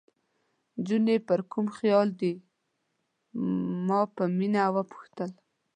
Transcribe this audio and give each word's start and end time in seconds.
نجونې 0.77 1.15
پر 1.27 1.39
کوم 1.51 1.65
خیال 1.77 2.07
دي؟ 2.19 2.33
ما 3.87 4.01
په 4.15 4.23
مینه 4.37 4.63
وپوښتل. 4.75 5.31